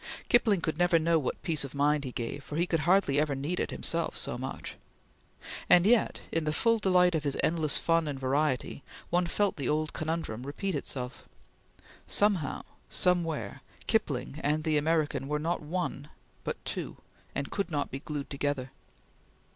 Kipling 0.29 0.61
could 0.61 0.79
never 0.79 0.97
know 0.97 1.19
what 1.19 1.39
peace 1.43 1.63
of 1.63 1.75
mind 1.75 2.05
he 2.05 2.11
gave, 2.11 2.43
for 2.43 2.55
he 2.55 2.65
could 2.65 2.79
hardly 2.79 3.19
ever 3.19 3.35
need 3.35 3.59
it 3.59 3.69
himself 3.69 4.17
so 4.17 4.35
much; 4.35 4.75
and 5.69 5.85
yet, 5.85 6.21
in 6.31 6.43
the 6.45 6.51
full 6.51 6.79
delight 6.79 7.13
of 7.13 7.23
his 7.23 7.37
endless 7.43 7.77
fun 7.77 8.07
and 8.07 8.19
variety, 8.19 8.81
one 9.11 9.27
felt 9.27 9.57
the 9.57 9.69
old 9.69 9.93
conundrum 9.93 10.41
repeat 10.43 10.73
itself. 10.73 11.29
Somehow, 12.07 12.63
somewhere, 12.89 13.61
Kipling 13.85 14.41
and 14.43 14.63
the 14.63 14.75
American 14.75 15.27
were 15.27 15.37
not 15.37 15.61
one, 15.61 16.09
but 16.43 16.57
two, 16.65 16.97
and 17.35 17.51
could 17.51 17.69
not 17.69 17.91
be 17.91 17.99
glued 17.99 18.31
together. 18.31 18.71